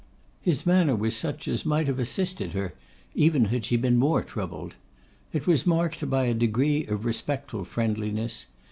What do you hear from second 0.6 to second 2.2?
manner was such as might have